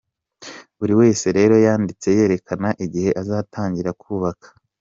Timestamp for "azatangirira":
3.21-3.91